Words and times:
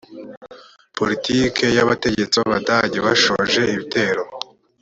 poritiki 0.97 1.65
ya 1.67 1.71
kandt 1.75 1.83
abategetsi 1.85 2.35
b 2.39 2.43
abadage 2.45 2.97
bashoje 3.05 3.61
ibitero 3.73 4.23